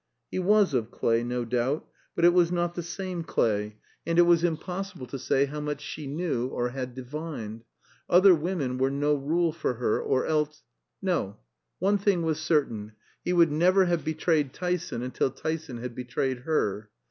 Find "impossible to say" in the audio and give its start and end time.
4.43-5.45